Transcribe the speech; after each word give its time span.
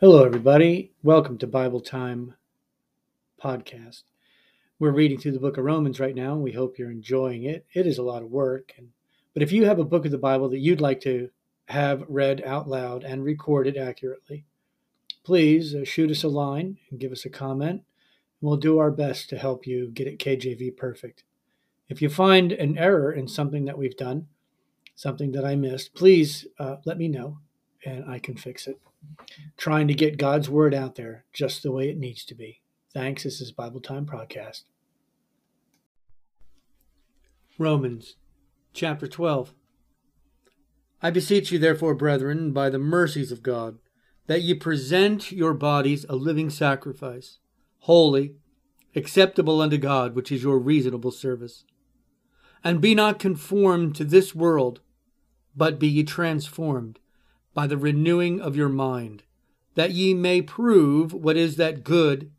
Hello, 0.00 0.24
everybody. 0.24 0.90
Welcome 1.04 1.38
to 1.38 1.46
Bible 1.46 1.80
Time 1.80 2.34
Podcast. 3.40 4.02
We're 4.80 4.90
reading 4.90 5.20
through 5.20 5.32
the 5.32 5.38
book 5.38 5.56
of 5.56 5.64
Romans 5.64 6.00
right 6.00 6.16
now, 6.16 6.32
and 6.32 6.42
we 6.42 6.50
hope 6.50 6.76
you're 6.76 6.90
enjoying 6.90 7.44
it. 7.44 7.64
It 7.74 7.86
is 7.86 7.96
a 7.96 8.02
lot 8.02 8.24
of 8.24 8.28
work, 8.28 8.72
and, 8.76 8.88
but 9.34 9.44
if 9.44 9.52
you 9.52 9.66
have 9.66 9.78
a 9.78 9.84
book 9.84 10.04
of 10.04 10.10
the 10.10 10.18
Bible 10.18 10.48
that 10.48 10.58
you'd 10.58 10.80
like 10.80 11.00
to 11.02 11.30
have 11.68 12.02
read 12.08 12.42
out 12.44 12.68
loud 12.68 13.04
and 13.04 13.22
recorded 13.22 13.76
accurately, 13.76 14.44
please 15.22 15.76
uh, 15.76 15.84
shoot 15.84 16.10
us 16.10 16.24
a 16.24 16.28
line 16.28 16.76
and 16.90 16.98
give 16.98 17.12
us 17.12 17.24
a 17.24 17.30
comment. 17.30 17.82
We'll 18.40 18.56
do 18.56 18.80
our 18.80 18.90
best 18.90 19.28
to 19.28 19.38
help 19.38 19.64
you 19.64 19.90
get 19.90 20.08
it 20.08 20.18
KJV 20.18 20.76
perfect. 20.76 21.22
If 21.88 22.02
you 22.02 22.08
find 22.08 22.50
an 22.50 22.76
error 22.78 23.12
in 23.12 23.28
something 23.28 23.64
that 23.66 23.78
we've 23.78 23.96
done, 23.96 24.26
something 24.96 25.30
that 25.32 25.44
I 25.44 25.54
missed, 25.54 25.94
please 25.94 26.48
uh, 26.58 26.78
let 26.84 26.98
me 26.98 27.06
know 27.06 27.38
and 27.86 28.04
I 28.10 28.18
can 28.18 28.36
fix 28.36 28.66
it. 28.66 28.80
Trying 29.56 29.88
to 29.88 29.94
get 29.94 30.18
God's 30.18 30.48
word 30.48 30.74
out 30.74 30.94
there 30.94 31.24
just 31.32 31.62
the 31.62 31.72
way 31.72 31.88
it 31.88 31.98
needs 31.98 32.24
to 32.26 32.34
be. 32.34 32.60
Thanks. 32.92 33.24
This 33.24 33.40
is 33.40 33.52
Bible 33.52 33.80
Time 33.80 34.06
Podcast. 34.06 34.62
Romans 37.58 38.16
chapter 38.72 39.06
12. 39.06 39.54
I 41.02 41.10
beseech 41.10 41.52
you, 41.52 41.58
therefore, 41.58 41.94
brethren, 41.94 42.52
by 42.52 42.70
the 42.70 42.78
mercies 42.78 43.30
of 43.30 43.42
God, 43.42 43.78
that 44.26 44.42
ye 44.42 44.54
present 44.54 45.30
your 45.30 45.54
bodies 45.54 46.06
a 46.08 46.16
living 46.16 46.50
sacrifice, 46.50 47.38
holy, 47.80 48.34
acceptable 48.96 49.60
unto 49.60 49.76
God, 49.76 50.14
which 50.14 50.32
is 50.32 50.42
your 50.42 50.58
reasonable 50.58 51.10
service. 51.10 51.64
And 52.62 52.80
be 52.80 52.94
not 52.94 53.18
conformed 53.18 53.94
to 53.96 54.04
this 54.04 54.34
world, 54.34 54.80
but 55.54 55.78
be 55.78 55.88
ye 55.88 56.04
transformed 56.04 56.98
by 57.54 57.66
the 57.66 57.78
renewing 57.78 58.40
of 58.40 58.56
your 58.56 58.68
mind, 58.68 59.22
that 59.74 59.92
ye 59.92 60.12
may 60.12 60.42
prove 60.42 61.12
what 61.12 61.36
is 61.36 61.56
that 61.56 61.84
good 61.84 62.30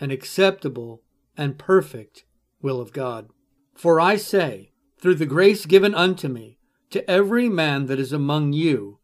and 0.00 0.10
acceptable 0.10 1.02
and 1.36 1.58
perfect 1.58 2.24
will 2.62 2.80
of 2.80 2.92
God. 2.92 3.28
For 3.74 4.00
I 4.00 4.16
say, 4.16 4.72
through 4.98 5.16
the 5.16 5.26
grace 5.26 5.66
given 5.66 5.94
unto 5.94 6.28
me, 6.28 6.58
to 6.90 7.08
every 7.08 7.48
man 7.48 7.86
that 7.86 8.00
is 8.00 8.12
among 8.12 8.52
you, 8.52 8.98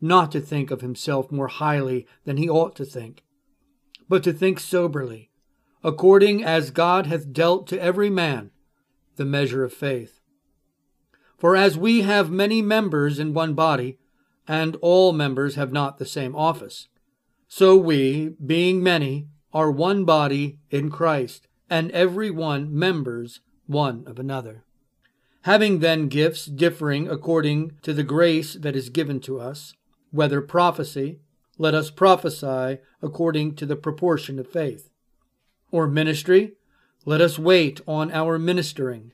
not 0.00 0.30
to 0.32 0.40
think 0.40 0.70
of 0.70 0.80
himself 0.80 1.32
more 1.32 1.48
highly 1.48 2.06
than 2.24 2.36
he 2.36 2.48
ought 2.48 2.76
to 2.76 2.84
think, 2.84 3.24
but 4.08 4.22
to 4.22 4.32
think 4.32 4.60
soberly, 4.60 5.30
according 5.82 6.44
as 6.44 6.70
God 6.70 7.06
hath 7.06 7.32
dealt 7.32 7.66
to 7.68 7.80
every 7.80 8.10
man 8.10 8.50
the 9.16 9.24
measure 9.24 9.64
of 9.64 9.72
faith. 9.72 10.20
For 11.36 11.56
as 11.56 11.76
we 11.76 12.02
have 12.02 12.30
many 12.30 12.62
members 12.62 13.18
in 13.18 13.34
one 13.34 13.54
body, 13.54 13.98
and 14.46 14.76
all 14.76 15.12
members 15.12 15.54
have 15.54 15.72
not 15.72 15.98
the 15.98 16.06
same 16.06 16.36
office. 16.36 16.88
So 17.48 17.76
we, 17.76 18.30
being 18.44 18.82
many, 18.82 19.28
are 19.52 19.70
one 19.70 20.04
body 20.04 20.58
in 20.70 20.90
Christ, 20.90 21.46
and 21.70 21.90
every 21.92 22.30
one 22.30 22.76
members 22.76 23.40
one 23.66 24.04
of 24.06 24.18
another. 24.18 24.64
Having 25.42 25.78
then 25.78 26.08
gifts 26.08 26.46
differing 26.46 27.08
according 27.08 27.72
to 27.82 27.92
the 27.92 28.02
grace 28.02 28.54
that 28.54 28.74
is 28.74 28.88
given 28.88 29.20
to 29.20 29.40
us, 29.40 29.74
whether 30.10 30.40
prophecy, 30.40 31.20
let 31.58 31.74
us 31.74 31.90
prophesy 31.90 32.78
according 33.02 33.54
to 33.56 33.66
the 33.66 33.76
proportion 33.76 34.38
of 34.38 34.50
faith. 34.50 34.90
Or 35.70 35.86
ministry, 35.86 36.52
let 37.04 37.20
us 37.20 37.38
wait 37.38 37.80
on 37.86 38.10
our 38.12 38.38
ministering. 38.38 39.12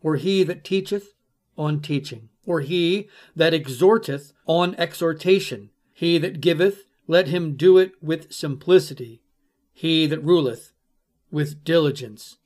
Or 0.00 0.16
he 0.16 0.42
that 0.44 0.64
teacheth, 0.64 1.12
on 1.56 1.80
teaching 1.80 2.30
or 2.46 2.60
he 2.60 3.08
that 3.34 3.54
exhorteth 3.54 4.32
on 4.46 4.74
exhortation. 4.76 5.70
He 5.92 6.18
that 6.18 6.40
giveth, 6.40 6.84
let 7.06 7.28
him 7.28 7.56
do 7.56 7.78
it 7.78 7.92
with 8.02 8.32
simplicity. 8.32 9.22
He 9.72 10.06
that 10.06 10.22
ruleth, 10.22 10.72
with 11.30 11.64
diligence. 11.64 12.38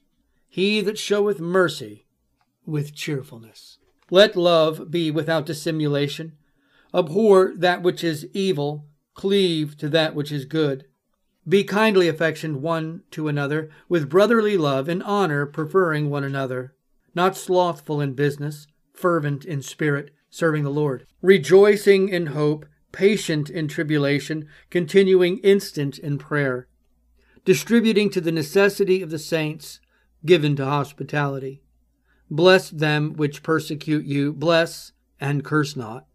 He 0.49 0.81
that 0.81 0.99
showeth 0.99 1.41
mercy, 1.41 2.07
with 2.67 2.95
cheerfulness. 2.95 3.79
Let 4.11 4.37
love 4.37 4.91
be 4.91 5.11
without 5.11 5.47
dissimulation. 5.47 6.33
Abhor 6.95 7.53
that 7.57 7.83
which 7.83 8.03
is 8.03 8.29
evil, 8.33 8.87
cleave 9.15 9.77
to 9.79 9.89
that 9.91 10.15
which 10.15 10.33
is 10.33 10.45
good. 10.45 10.87
Be 11.47 11.65
kindly 11.65 12.09
affectioned 12.09 12.63
one 12.63 13.03
to 13.11 13.29
another, 13.29 13.71
with 13.89 14.11
brotherly 14.11 14.57
love 14.57 14.89
and 14.89 15.03
honor, 15.03 15.47
preferring 15.47 16.11
one 16.11 16.25
another. 16.25 16.75
Not 17.15 17.37
slothful 17.37 18.01
in 18.01 18.15
business 18.15 18.67
fervent 18.99 19.45
in 19.45 19.63
spirit, 19.63 20.11
serving 20.29 20.65
the 20.65 20.71
Lord, 20.71 21.07
rejoicing 21.23 22.09
in 22.09 22.27
hope, 22.27 22.67
patient 22.91 23.49
in 23.49 23.69
tribulation, 23.69 24.49
continuing 24.71 25.39
instant 25.39 25.99
in 25.99 26.19
prayer, 26.19 26.67
distributing 27.45 28.11
to 28.11 28.21
the 28.21 28.33
necessity 28.33 29.01
of 29.01 29.11
the 29.11 29.19
saints, 29.19 29.81
given 30.27 30.57
to 30.57 30.65
hospitality. 30.65 31.63
Bless 32.29 32.71
them 32.71 33.15
which 33.15 33.45
persecute 33.45 34.05
you, 34.05 34.33
bless 34.33 34.93
and 35.21 35.45
curse 35.45 35.77
not. 35.77 36.07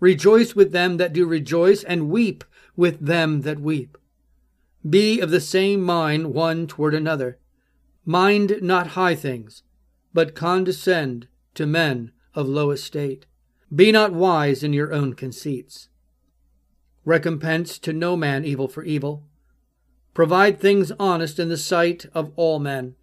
Rejoice 0.00 0.56
with 0.56 0.72
them 0.72 0.96
that 0.96 1.12
do 1.12 1.24
rejoice, 1.24 1.84
and 1.84 2.10
weep 2.10 2.44
with 2.76 2.98
them 3.00 3.42
that 3.42 3.60
weep. 3.60 3.96
Be 4.88 5.20
of 5.20 5.30
the 5.30 5.40
same 5.40 5.82
mind 5.82 6.34
one 6.34 6.66
toward 6.66 6.94
another. 6.94 7.38
Mind 8.04 8.58
not 8.60 8.88
high 8.88 9.14
things, 9.14 9.62
but 10.12 10.34
condescend 10.34 11.28
to 11.58 11.66
men 11.66 12.12
of 12.34 12.48
low 12.48 12.70
estate. 12.70 13.26
Be 13.74 13.90
not 13.90 14.12
wise 14.12 14.62
in 14.62 14.72
your 14.72 14.92
own 14.94 15.14
conceits. 15.14 15.88
Recompense 17.04 17.80
to 17.80 17.92
no 17.92 18.16
man 18.16 18.44
evil 18.44 18.68
for 18.68 18.84
evil. 18.84 19.24
Provide 20.14 20.60
things 20.60 20.92
honest 21.00 21.40
in 21.40 21.48
the 21.48 21.56
sight 21.56 22.06
of 22.14 22.30
all 22.36 22.60
men. 22.60 22.94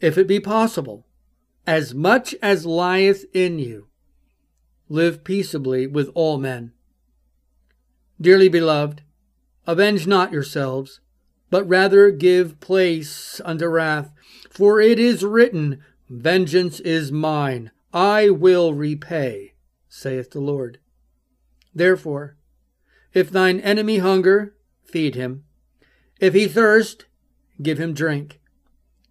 If 0.00 0.16
it 0.16 0.28
be 0.28 0.38
possible, 0.38 1.04
as 1.66 1.92
much 1.94 2.32
as 2.40 2.64
lieth 2.64 3.24
in 3.34 3.58
you, 3.58 3.88
live 4.88 5.24
peaceably 5.24 5.88
with 5.88 6.08
all 6.14 6.38
men. 6.38 6.70
Dearly 8.20 8.48
beloved, 8.48 9.02
avenge 9.66 10.06
not 10.06 10.30
yourselves, 10.30 11.00
but 11.50 11.68
rather 11.68 12.12
give 12.12 12.60
place 12.60 13.40
unto 13.44 13.66
wrath, 13.66 14.12
for 14.48 14.80
it 14.80 15.00
is 15.00 15.24
written, 15.24 15.82
Vengeance 16.08 16.78
is 16.80 17.10
mine, 17.10 17.72
I 17.92 18.30
will 18.30 18.74
repay, 18.74 19.54
saith 19.88 20.30
the 20.30 20.40
Lord. 20.40 20.78
Therefore, 21.74 22.36
if 23.12 23.28
thine 23.28 23.58
enemy 23.60 23.98
hunger, 23.98 24.54
feed 24.84 25.16
him. 25.16 25.44
If 26.20 26.32
he 26.32 26.46
thirst, 26.46 27.06
give 27.60 27.78
him 27.78 27.92
drink. 27.92 28.40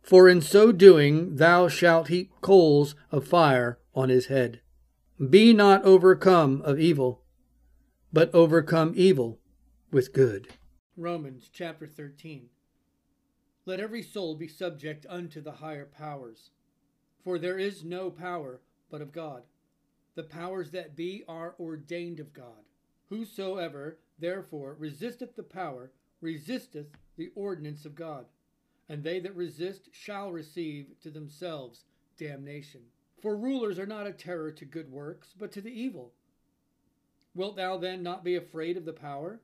For 0.02 0.30
in 0.30 0.42
so 0.42 0.72
doing 0.72 1.36
thou 1.36 1.68
shalt 1.68 2.08
heap 2.08 2.32
coals 2.40 2.96
of 3.12 3.28
fire 3.28 3.80
on 3.94 4.08
his 4.10 4.28
head. 4.28 4.62
Be 5.30 5.54
not 5.54 5.84
overcome 5.84 6.62
of 6.62 6.80
evil, 6.80 7.24
but 8.14 8.34
overcome 8.34 8.94
evil 8.96 9.40
with 9.92 10.14
good. 10.14 10.48
Romans 10.96 11.50
chapter 11.52 11.88
13. 11.88 12.50
Let 13.66 13.80
every 13.82 14.04
soul 14.04 14.36
be 14.36 14.48
subject 14.48 15.06
unto 15.10 15.42
the 15.42 15.54
higher 15.54 15.86
powers 15.86 16.52
for 17.26 17.40
there 17.40 17.58
is 17.58 17.84
no 17.84 18.12
power 18.12 18.62
but 18.92 19.02
of 19.02 19.12
God. 19.12 19.42
The 20.14 20.24
powers 20.24 20.70
that 20.72 20.96
be 20.96 21.24
are 21.28 21.56
ordained 21.60 22.20
of 22.20 22.32
God. 22.34 22.64
Whosoever, 23.10 23.98
therefore, 24.20 24.76
resisteth 24.80 25.36
the 25.36 25.44
power, 25.44 25.92
resisteth 26.22 26.88
the 27.18 27.32
ordinance 27.36 27.84
of 27.84 27.96
God. 27.96 28.26
And 28.88 29.04
they 29.04 29.20
that 29.20 29.36
resist 29.36 29.90
shall 29.92 30.32
receive 30.32 30.86
to 31.02 31.10
themselves 31.10 31.86
damnation. 32.16 32.82
For 33.24 33.36
rulers 33.36 33.80
are 33.80 33.88
not 33.88 34.06
a 34.06 34.14
terror 34.14 34.52
to 34.52 34.66
good 34.66 34.92
works, 34.92 35.34
but 35.38 35.52
to 35.54 35.62
the 35.62 35.74
evil. 35.74 36.14
Wilt 37.34 37.56
thou 37.56 37.78
then 37.78 38.04
not 38.04 38.24
be 38.24 38.36
afraid 38.36 38.78
of 38.78 38.86
the 38.86 38.94
power? 38.94 39.40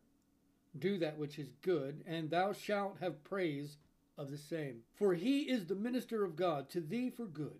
Do 0.78 1.00
that 1.00 1.18
which 1.18 1.40
is 1.40 1.52
good, 1.64 2.04
and 2.06 2.30
thou 2.30 2.54
shalt 2.54 3.00
have 3.00 3.24
praise 3.24 3.78
of 4.20 4.30
the 4.30 4.38
same. 4.38 4.82
For 4.94 5.16
he 5.16 5.50
is 5.50 5.66
the 5.66 5.76
minister 5.76 6.24
of 6.24 6.36
God 6.36 6.70
to 6.70 6.80
thee 6.80 7.10
for 7.10 7.26
good. 7.26 7.60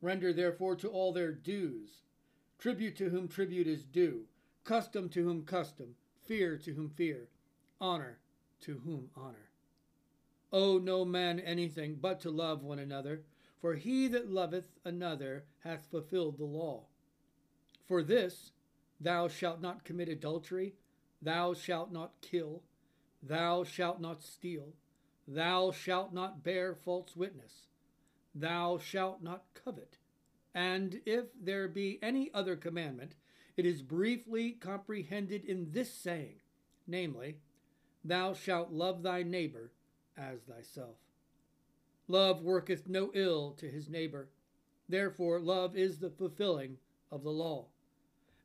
Render 0.00 0.32
therefore 0.32 0.76
to 0.76 0.88
all 0.88 1.12
their 1.12 1.32
dues 1.32 2.02
tribute 2.58 2.94
to 2.96 3.08
whom 3.08 3.26
tribute 3.26 3.66
is 3.66 3.84
due, 3.84 4.26
custom 4.64 5.08
to 5.08 5.24
whom 5.24 5.44
custom, 5.44 5.96
fear 6.22 6.58
to 6.58 6.74
whom 6.74 6.90
fear, 6.90 7.28
honor 7.80 8.18
to 8.60 8.78
whom 8.84 9.10
honor. 9.16 9.48
Owe 10.52 10.78
no 10.78 11.04
man 11.04 11.40
anything 11.40 11.94
but 11.94 12.20
to 12.20 12.30
love 12.30 12.62
one 12.62 12.78
another, 12.78 13.22
for 13.60 13.74
he 13.74 14.08
that 14.08 14.30
loveth 14.30 14.78
another 14.84 15.44
hath 15.60 15.86
fulfilled 15.90 16.38
the 16.38 16.44
law. 16.44 16.84
For 17.86 18.02
this, 18.02 18.52
thou 19.00 19.28
shalt 19.28 19.60
not 19.60 19.84
commit 19.84 20.08
adultery, 20.08 20.74
thou 21.22 21.54
shalt 21.54 21.92
not 21.92 22.12
kill, 22.20 22.62
thou 23.22 23.64
shalt 23.64 24.00
not 24.00 24.22
steal, 24.22 24.74
thou 25.26 25.70
shalt 25.70 26.12
not 26.12 26.42
bear 26.42 26.74
false 26.74 27.16
witness, 27.16 27.68
thou 28.34 28.78
shalt 28.78 29.22
not 29.22 29.44
covet. 29.54 29.98
And 30.54 31.00
if 31.06 31.26
there 31.40 31.68
be 31.68 31.98
any 32.02 32.30
other 32.34 32.56
commandment, 32.56 33.16
it 33.56 33.66
is 33.66 33.82
briefly 33.82 34.52
comprehended 34.52 35.44
in 35.44 35.72
this 35.72 35.92
saying, 35.92 36.40
namely, 36.86 37.36
Thou 38.02 38.32
shalt 38.32 38.72
love 38.72 39.02
thy 39.02 39.22
neighbor 39.22 39.72
as 40.16 40.40
thyself. 40.42 40.96
Love 42.08 42.42
worketh 42.42 42.88
no 42.88 43.10
ill 43.14 43.52
to 43.52 43.68
his 43.68 43.88
neighbor. 43.88 44.30
Therefore, 44.88 45.38
love 45.38 45.76
is 45.76 45.98
the 45.98 46.10
fulfilling 46.10 46.78
of 47.10 47.22
the 47.22 47.30
law. 47.30 47.66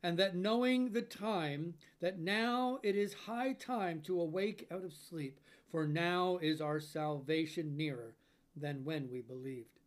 And 0.02 0.18
that 0.18 0.36
knowing 0.36 0.92
the 0.92 1.02
time, 1.02 1.74
that 2.00 2.18
now 2.18 2.78
it 2.82 2.94
is 2.94 3.14
high 3.14 3.54
time 3.54 4.02
to 4.02 4.20
awake 4.20 4.66
out 4.70 4.84
of 4.84 4.92
sleep, 4.92 5.40
for 5.70 5.86
now 5.86 6.38
is 6.42 6.60
our 6.60 6.78
salvation 6.78 7.76
nearer 7.76 8.14
than 8.56 8.84
when 8.84 9.10
we 9.10 9.20
believed. 9.20 9.80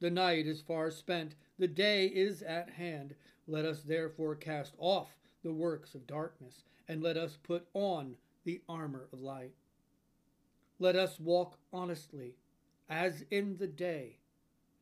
The 0.00 0.10
night 0.10 0.46
is 0.46 0.60
far 0.60 0.90
spent, 0.90 1.34
the 1.58 1.68
day 1.68 2.06
is 2.06 2.42
at 2.42 2.70
hand. 2.70 3.14
Let 3.46 3.64
us 3.64 3.82
therefore 3.82 4.36
cast 4.36 4.74
off 4.78 5.16
the 5.42 5.52
works 5.52 5.94
of 5.94 6.06
darkness, 6.06 6.64
and 6.88 7.02
let 7.02 7.16
us 7.16 7.38
put 7.42 7.66
on 7.74 8.16
the 8.44 8.60
armor 8.68 9.08
of 9.12 9.20
light. 9.20 9.54
Let 10.78 10.96
us 10.96 11.18
walk 11.18 11.58
honestly, 11.72 12.36
as 12.88 13.24
in 13.30 13.56
the 13.58 13.66
day, 13.66 14.18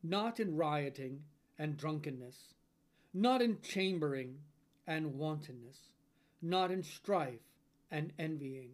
not 0.03 0.39
in 0.39 0.55
rioting 0.55 1.23
and 1.57 1.77
drunkenness, 1.77 2.53
not 3.13 3.41
in 3.41 3.57
chambering 3.61 4.37
and 4.85 5.17
wantonness, 5.17 5.89
not 6.41 6.71
in 6.71 6.83
strife 6.83 7.41
and 7.89 8.13
envying. 8.19 8.71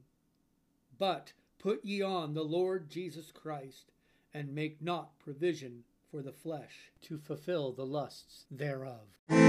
But 0.99 1.31
put 1.59 1.85
ye 1.85 2.01
on 2.01 2.33
the 2.33 2.43
Lord 2.43 2.89
Jesus 2.89 3.31
Christ, 3.31 3.92
and 4.33 4.53
make 4.53 4.81
not 4.81 5.17
provision 5.19 5.83
for 6.09 6.21
the 6.21 6.31
flesh 6.31 6.91
to 7.01 7.17
fulfill 7.17 7.71
the 7.71 7.85
lusts 7.85 8.45
thereof. 8.51 9.42